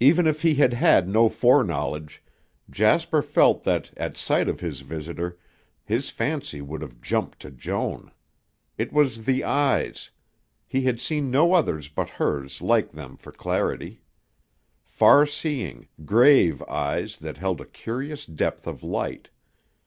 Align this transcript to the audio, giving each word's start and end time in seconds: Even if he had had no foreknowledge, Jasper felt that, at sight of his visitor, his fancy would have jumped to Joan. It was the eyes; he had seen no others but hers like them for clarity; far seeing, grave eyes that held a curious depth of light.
Even 0.00 0.26
if 0.26 0.40
he 0.40 0.54
had 0.54 0.72
had 0.72 1.06
no 1.10 1.28
foreknowledge, 1.28 2.22
Jasper 2.70 3.20
felt 3.20 3.64
that, 3.64 3.90
at 3.98 4.16
sight 4.16 4.48
of 4.48 4.60
his 4.60 4.80
visitor, 4.80 5.38
his 5.84 6.08
fancy 6.08 6.62
would 6.62 6.80
have 6.80 7.02
jumped 7.02 7.38
to 7.40 7.50
Joan. 7.50 8.10
It 8.78 8.94
was 8.94 9.26
the 9.26 9.44
eyes; 9.44 10.10
he 10.66 10.84
had 10.84 11.02
seen 11.02 11.30
no 11.30 11.52
others 11.52 11.88
but 11.88 12.08
hers 12.16 12.62
like 12.62 12.92
them 12.92 13.14
for 13.18 13.30
clarity; 13.30 14.00
far 14.80 15.26
seeing, 15.26 15.86
grave 16.06 16.62
eyes 16.62 17.18
that 17.18 17.36
held 17.36 17.60
a 17.60 17.66
curious 17.66 18.24
depth 18.24 18.66
of 18.66 18.82
light. 18.82 19.28